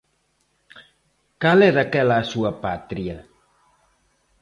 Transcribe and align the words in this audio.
Cal 1.41 1.59
é 1.69 1.71
daquela 1.77 2.15
a 2.19 2.27
súa 2.31 2.51
patria? 2.63 3.17